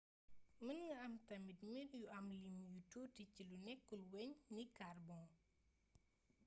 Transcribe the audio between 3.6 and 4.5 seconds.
nékkul-wegn